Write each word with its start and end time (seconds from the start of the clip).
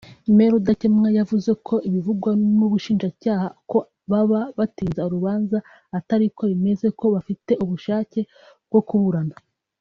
Me 0.35 0.45
Rudakemwa 0.51 1.09
yavuze 1.19 1.51
ko 1.67 1.75
ibivugwa 1.87 2.29
n’Ubushinjacyaha 2.57 3.47
ko 3.69 3.77
baba 4.11 4.39
batinza 4.57 5.01
urubanza 5.07 5.57
atariko 5.97 6.41
bimeze 6.51 6.87
ko 6.99 7.05
bafite 7.15 7.51
ubushake 7.63 8.19
bwo 8.69 8.81
kuburana 8.89 9.35